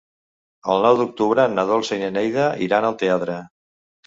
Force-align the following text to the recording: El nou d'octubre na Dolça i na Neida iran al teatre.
El 0.75 0.79
nou 0.87 0.97
d'octubre 1.01 1.45
na 1.57 1.67
Dolça 1.73 1.99
i 1.99 2.03
na 2.05 2.09
Neida 2.17 2.49
iran 2.69 2.89
al 2.89 2.99
teatre. 3.05 3.39